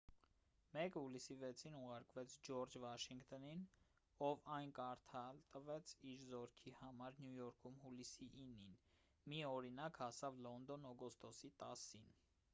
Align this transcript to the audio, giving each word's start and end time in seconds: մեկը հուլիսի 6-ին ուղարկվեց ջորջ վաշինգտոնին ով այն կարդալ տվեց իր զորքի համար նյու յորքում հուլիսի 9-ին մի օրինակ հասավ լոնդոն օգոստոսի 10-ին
մեկը 0.75 1.01
հուլիսի 1.01 1.35
6-ին 1.39 1.73
ուղարկվեց 1.79 2.35
ջորջ 2.47 2.77
վաշինգտոնին 2.85 3.59
ով 4.29 4.41
այն 4.55 4.71
կարդալ 4.79 5.41
տվեց 5.57 5.93
իր 6.13 6.23
զորքի 6.31 6.73
համար 6.79 7.21
նյու 7.25 7.37
յորքում 7.41 7.77
հուլիսի 7.83 8.29
9-ին 8.39 8.73
մի 9.35 9.43
օրինակ 9.51 10.01
հասավ 10.07 10.41
լոնդոն 10.47 10.89
օգոստոսի 10.95 11.53
10-ին 11.61 12.11